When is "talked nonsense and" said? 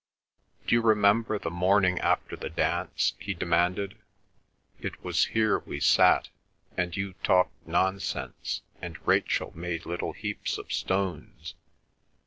7.23-8.97